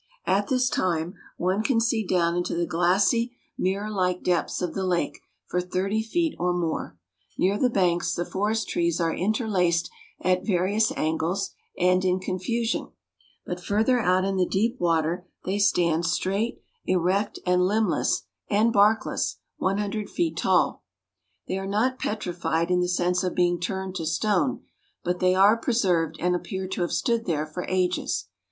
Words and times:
At 0.25 0.47
this 0.47 0.67
time 0.67 1.13
one 1.37 1.61
can 1.61 1.79
see 1.79 2.03
down 2.03 2.35
into 2.35 2.55
the 2.55 2.65
glassy, 2.65 3.35
mirror 3.55 3.91
like 3.91 4.23
depths 4.23 4.59
of 4.59 4.73
the 4.73 4.83
lake 4.83 5.19
for 5.45 5.61
thirty 5.61 6.01
feet 6.01 6.35
or 6.39 6.53
more. 6.53 6.97
Near 7.37 7.59
the 7.59 7.69
banks 7.69 8.15
the 8.15 8.25
forest 8.25 8.67
trees 8.67 8.99
are 8.99 9.13
interlaced 9.13 9.91
at 10.19 10.43
various 10.43 10.91
angles 10.93 11.51
and 11.77 12.03
in 12.03 12.19
confusion, 12.19 12.87
but 13.45 13.63
further 13.63 13.99
out 13.99 14.25
in 14.25 14.37
the 14.37 14.47
deep 14.47 14.79
water 14.79 15.27
they 15.45 15.59
stand 15.59 16.07
straight, 16.07 16.63
erect, 16.85 17.37
and 17.45 17.67
limbless 17.67 18.23
and 18.49 18.73
barkless, 18.73 19.35
100 19.57 20.09
feet 20.09 20.35
tall. 20.35 20.83
They 21.47 21.59
are 21.59 21.67
not 21.67 21.99
petrified 21.99 22.71
in 22.71 22.79
the 22.79 22.87
sense 22.89 23.23
of 23.23 23.35
being 23.35 23.59
turned 23.59 23.93
to 23.97 24.07
stone, 24.07 24.63
but 25.03 25.19
they 25.19 25.35
are 25.35 25.57
preserved 25.57 26.17
and 26.19 26.35
appear 26.35 26.67
to 26.69 26.81
have 26.81 26.91
stood 26.91 27.25
there 27.27 27.45
for 27.45 27.67
ages. 27.69 28.25